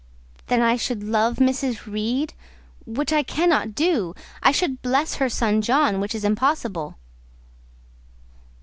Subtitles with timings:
[0.47, 1.85] "Then I should love Mrs.
[1.85, 2.33] Reed,
[2.87, 6.95] which I cannot do; I should bless her son John, which is impossible."